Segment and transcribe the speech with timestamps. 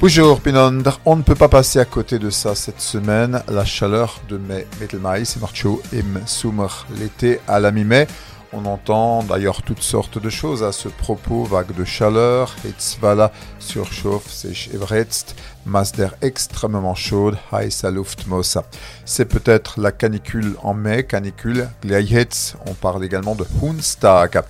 [0.00, 3.42] Bonjour Pinondre, on ne peut pas passer à côté de ça cette semaine.
[3.48, 6.68] La chaleur de mai, Mittelmai, c'est marcho im Sommer,
[6.98, 8.06] l'été à la mi-mai.
[8.54, 14.30] On entend d'ailleurs toutes sortes de choses à ce propos, vague de chaleur, Hitzwalla, surchauffe,
[14.30, 15.36] sich evretzt,
[15.66, 18.64] masse d'air extrêmement chaude, heiße Luftmossa.
[19.04, 24.42] C'est peut-être la canicule en mai, canicule, Gleihetz, on parle également de Hunstag.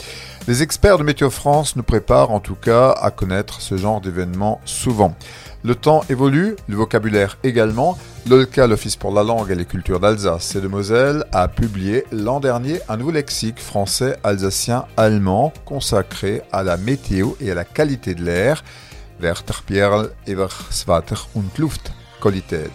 [0.48, 4.60] Les experts de Météo France nous préparent en tout cas à connaître ce genre d'événement
[4.64, 5.14] souvent.
[5.62, 7.98] Le temps évolue, le vocabulaire également.
[8.26, 12.40] L'OLCA, l'Office pour la langue et les cultures d'Alsace et de Moselle, a publié l'an
[12.40, 18.14] dernier un nouveau lexique français, alsacien, allemand consacré à la météo et à la qualité
[18.14, 18.64] de l'air.
[19.20, 19.52] Werter
[20.26, 22.72] über Swater und Luft Qualität.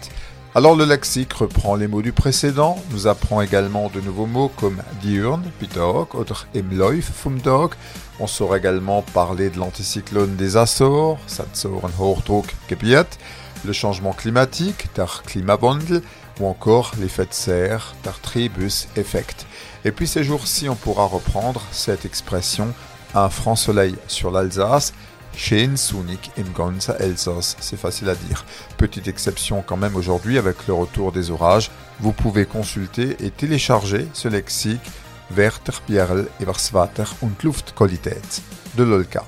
[0.56, 4.82] Alors le lexique reprend les mots du précédent, nous apprend également de nouveaux mots comme
[5.02, 7.72] diurne, pitog, oder im Lauf vom Tag.
[8.20, 13.18] On saura également parler de l'anticyclone des Açores, Satzoren Hochdruck Gebiet,
[13.66, 16.00] le changement climatique, der Klimawandel,
[16.40, 19.44] ou encore l'effet de serre, der Tribus-Effekt.
[19.84, 22.72] Et puis ces jours-ci, on pourra reprendre cette expression
[23.14, 24.94] un franc soleil sur l'Alsace
[25.36, 28.44] Shane Sunik im Gonza Elsass, c'est facile à dire.
[28.78, 31.70] Petite exception quand même aujourd'hui avec le retour des orages,
[32.00, 34.90] vous pouvez consulter et télécharger ce lexique
[35.30, 38.42] Werter, Bjerl, Everswater und Luftqualität
[38.76, 39.24] de l'Olka.